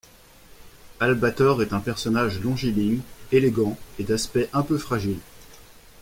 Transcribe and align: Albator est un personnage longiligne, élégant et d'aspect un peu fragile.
Albator 0.99 1.61
est 1.61 1.73
un 1.73 1.79
personnage 1.79 2.39
longiligne, 2.41 3.01
élégant 3.31 3.77
et 3.99 4.03
d'aspect 4.03 4.49
un 4.51 4.63
peu 4.63 4.79
fragile. 4.79 5.19